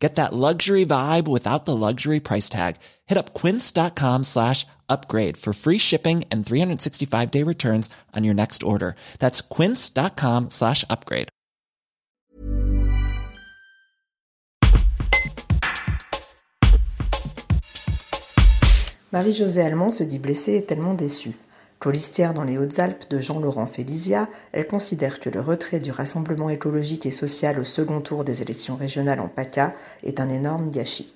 [0.00, 2.76] Get that luxury vibe without the luxury price tag.
[3.06, 8.62] Hit up quince.com slash upgrade for free shipping and 365 day returns on your next
[8.62, 8.96] order.
[9.18, 11.28] That's quince.com slash upgrade.
[19.12, 21.34] Marie-Josée Allemand se dit blessée et tellement déçue.
[21.80, 27.06] Colistière dans les Hautes-Alpes de Jean-Laurent Félizia, elle considère que le retrait du Rassemblement écologique
[27.06, 31.14] et social au second tour des élections régionales en PACA est un énorme gâchis.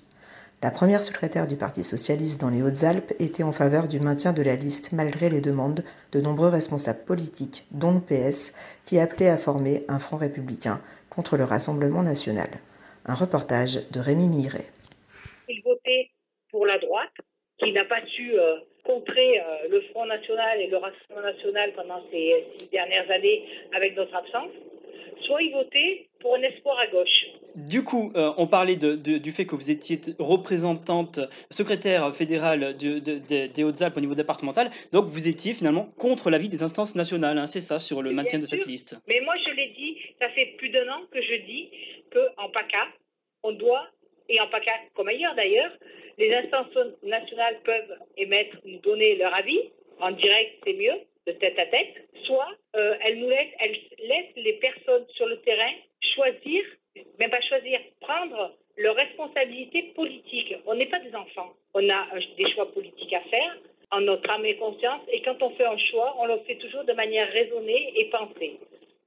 [0.62, 4.40] La première secrétaire du Parti socialiste dans les Hautes-Alpes était en faveur du maintien de
[4.40, 8.54] la liste malgré les demandes de nombreux responsables politiques, dont le PS,
[8.86, 12.48] qui appelaient à former un front républicain contre le Rassemblement national.
[13.04, 14.70] Un reportage de Rémi Miret.
[15.46, 16.08] Il votait
[16.50, 17.12] pour la droite,
[17.58, 18.56] qui n'a pas su euh,
[19.18, 23.42] euh, le Front National et le Rassemblement National pendant ces six dernières années
[23.74, 24.50] avec notre absence,
[25.26, 27.26] soit il votait pour un espoir à gauche.
[27.54, 31.20] Du coup, euh, on parlait de, du fait que vous étiez représentante,
[31.50, 36.96] secrétaire fédérale des Hautes-Alpes au niveau départemental, donc vous étiez finalement contre l'avis des instances
[36.96, 38.96] nationales, hein, c'est ça, sur le maintien de cette liste.
[39.06, 41.70] Mais moi je l'ai dit, ça fait plus d'un an que je dis
[42.12, 42.88] qu'en PACA,
[43.44, 43.86] on doit,
[44.28, 45.70] et en PACA comme ailleurs d'ailleurs,
[46.18, 49.70] les instances nationales peuvent émettre, nous donner leur avis.
[50.00, 50.94] En direct, c'est mieux,
[51.26, 51.94] de tête à tête.
[52.24, 55.72] Soit euh, elles nous laissent, elles laissent les personnes sur le terrain
[56.14, 56.64] choisir,
[57.18, 60.54] même pas choisir, prendre leurs responsabilités politiques.
[60.66, 61.52] On n'est pas des enfants.
[61.74, 63.56] On a des choix politiques à faire
[63.90, 65.02] en notre âme et conscience.
[65.12, 68.58] Et quand on fait un choix, on le fait toujours de manière raisonnée et pensée.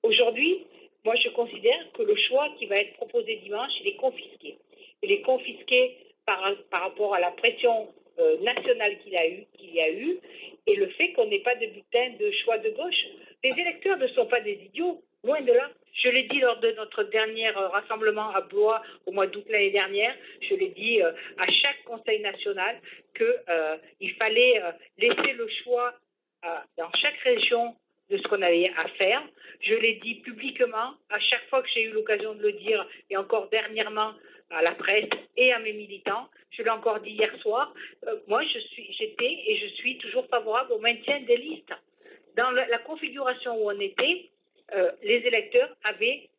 [0.04, 0.66] Aujourd'hui,
[1.06, 4.58] moi, je considère que le choix qui va être proposé dimanche, il est confisqué.
[5.04, 5.96] Il est confisqué
[6.28, 7.88] par, par rapport à la pression
[8.20, 10.20] euh, nationale qu'il a eu, qu'il y a eu,
[10.67, 13.04] et le fait qu'on n'ait pas de bulletin de choix de gauche.
[13.43, 15.70] Les électeurs ne sont pas des idiots, loin de là.
[16.04, 19.71] Je l'ai dit lors de notre dernier euh, rassemblement à Blois au mois d'août l'année
[19.71, 22.80] dernière, je l'ai dit euh, à chaque conseil national
[23.16, 24.61] qu'il fallait
[24.99, 25.93] laisser le choix
[26.77, 27.76] dans chaque région
[28.10, 29.22] de ce qu'on avait à faire.
[29.62, 33.18] Je l'ai dit publiquement à chaque fois que j'ai eu l'occasion de le dire, et
[33.18, 34.14] encore dernièrement
[34.50, 36.28] à la presse et à mes militants.
[36.52, 37.73] Je l'ai encore dit hier soir.
[38.08, 41.73] Euh, moi, je suis, j'étais et je suis toujours favorable au maintien des listes.
[42.36, 44.30] Dans la, configuration où on était,
[44.76, 46.30] euh, les électeurs avaient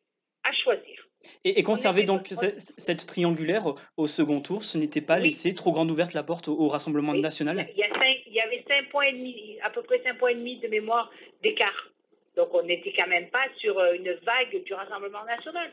[0.43, 1.05] à choisir.
[1.43, 6.13] Et, conserver donc cette, triangulaire au, second tour, ce n'était pas laisser trop grande ouverte
[6.13, 7.67] la porte au, Rassemblement national?
[7.75, 8.28] Il y, y avait
[8.69, 11.11] 5 points et demi, à peu près 5 points et demi de mémoire
[11.43, 11.89] d'écart.
[12.37, 15.71] Donc on n'était quand même pas sur euh, une vague du Rassemblement national.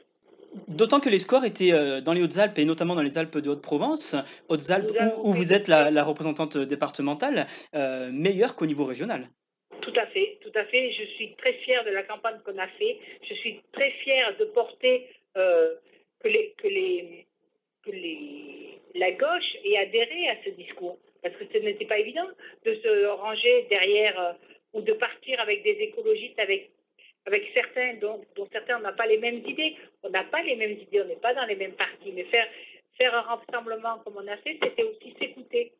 [0.69, 3.51] D'autant que les scores étaient euh, dans les Hautes-Alpes et notamment dans les Alpes de
[3.51, 4.17] Haute-Provence,
[4.49, 4.93] Hautes-Alpes
[5.23, 9.29] où, vous êtes la, représentante départementale, euh, meilleure qu'au niveau régional.
[9.83, 10.93] Tout à fait, tout à fait.
[10.93, 12.99] Je suis très fière de la campagne qu'on a fait.
[13.29, 15.75] Je suis très fière de porter euh,
[16.21, 17.27] que, les, que, les,
[17.85, 20.99] que les, la gauche ait adhéré à ce discours.
[21.31, 22.27] Parce que ce n'était pas évident
[22.65, 24.37] de se ranger derrière
[24.73, 26.71] ou de partir avec des écologistes, avec
[27.27, 29.77] avec certains dont, certains n'ont pas les mêmes idées.
[30.03, 32.13] On n'a pas les mêmes idées, on n'est pas dans les mêmes partis.
[32.13, 32.47] Mais faire,
[32.97, 35.73] faire un rassemblement comme on a fait, c'était aussi s'écouter.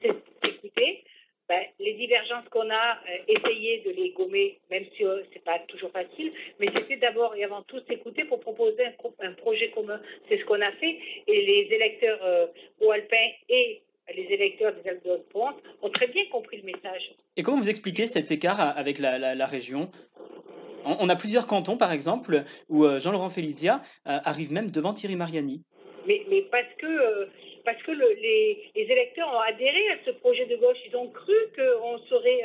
[0.00, 1.04] S'écouter.
[1.48, 5.60] Ben, les divergences qu'on a, euh, essayer de les gommer, même si euh, c'est pas
[5.68, 8.84] toujours facile, mais c'était d'abord et avant tout s'écouter pour proposer
[9.20, 10.00] un, projet commun.
[10.28, 10.98] C'est ce qu'on a fait.
[11.28, 12.46] Et les électeurs euh,
[12.80, 13.80] au alpin et
[14.14, 17.12] les électeurs des Alpes de Provence ont très bien compris le message.
[17.36, 19.90] Et comment vous expliquez cet écart avec la, la région?
[20.86, 25.16] On, a plusieurs cantons, par exemple, où euh, Jean-Laurent Félizia euh, arrive même devant Thierry
[25.16, 25.64] Mariani.
[26.06, 26.22] Mais,
[26.52, 27.26] parce que, euh,
[27.64, 30.76] parce que les, électeurs ont adhéré à ce projet de gauche.
[30.88, 32.42] Ils ont cru qu'on serait,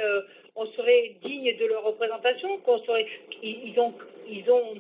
[0.56, 3.06] on serait digne de leur représentation, qu'on serait.
[3.44, 3.94] Ils, ont,
[4.28, 4.74] ils, ont,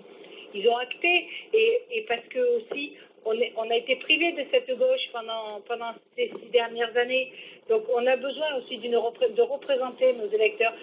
[0.55, 1.27] ils ont acté.
[1.53, 2.93] Et, parce que aussi,
[3.25, 7.31] on, a été privé de cette gauche pendant, ces six dernières années.
[7.69, 10.73] Donc on a besoin aussi de représenter nos électeurs.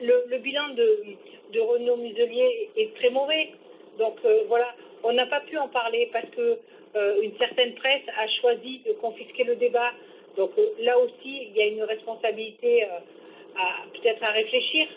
[0.00, 3.50] Le, bilan de, Renaud Muselier est très mauvais.
[3.98, 4.74] Donc euh, voilà,
[5.04, 6.58] on n'a pas pu en parler parce que
[6.96, 9.92] euh, une certaine presse a choisi de confisquer le débat.
[10.36, 14.88] Donc euh, là aussi, il y a une responsabilité à peut-être à réfléchir,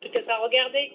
[0.00, 0.92] peut-être à regarder.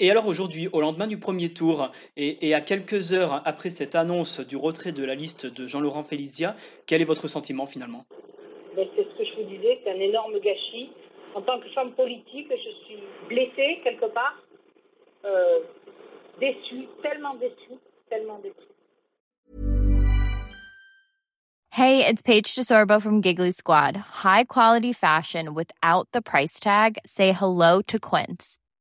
[0.00, 4.40] Et alors aujourd'hui, au lendemain du premier tour, et, à quelques heures après cette annonce
[4.40, 6.56] du retrait de la liste de Jean-Laurent Félizia,
[6.86, 8.04] quel est votre sentiment finalement?
[8.76, 10.90] Ben, C'est ce que je vous disais, c'est un énorme gâchis.
[11.34, 12.98] En tant que femme politique, je suis
[13.28, 14.38] blessée quelque part,
[15.24, 15.60] euh,
[16.40, 18.54] déçue, tellement déçue, tellement déçue.
[21.70, 23.96] Hey, it's Paige DeSorbo from Giggly Squad.
[23.96, 26.98] High quality fashion without the price tag.
[27.06, 28.58] Say hello to Quince.